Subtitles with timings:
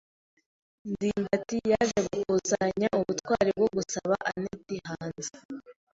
[0.91, 5.31] ndimbati yaje gukusanya ubutwari bwo gusaba anet hanze.